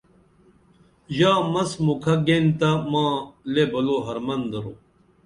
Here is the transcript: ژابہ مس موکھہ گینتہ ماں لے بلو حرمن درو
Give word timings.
ژابہ 1.15 1.45
مس 1.51 1.71
موکھہ 1.85 2.15
گینتہ 2.25 2.69
ماں 2.91 3.13
لے 3.53 3.63
بلو 3.71 3.95
حرمن 4.05 4.41
درو 4.51 4.73